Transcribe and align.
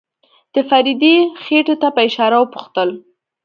د 0.53 0.55
فريدې 0.69 1.15
خېټې 1.43 1.75
ته 1.81 1.87
په 1.95 2.01
اشاره 2.07 2.37
وپوښتل. 2.39 2.89